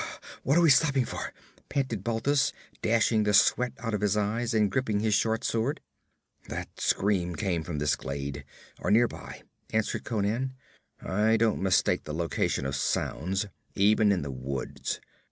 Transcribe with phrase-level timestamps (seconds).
[0.41, 1.31] 'What are we stopping for?'
[1.69, 5.79] panted Balthus, dashing the sweat out of his eyes and gripping his short sword.
[6.47, 8.43] 'That scream came from this glade,
[8.79, 10.53] or near by,' answered Conan.
[11.03, 13.45] 'I don't mistake the location of sounds,
[13.75, 14.99] even in the woods.